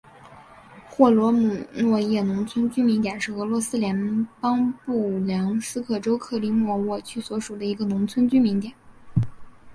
[0.89, 8.73] 霍罗姆诺耶农村居民点是俄罗斯联邦布良斯克州克利莫沃区所属的一个农村居民点。